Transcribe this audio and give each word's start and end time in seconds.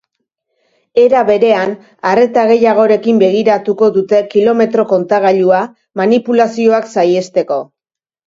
Era 1.01 1.19
berean, 1.25 1.73
arreta 2.11 2.45
gehiagorekin 2.51 3.19
begiratuko 3.23 3.89
dute 3.99 4.23
kilometro 4.33 4.87
kontagailua 4.93 5.61
manipulazioak 6.03 6.89
saihesteko. 6.97 7.63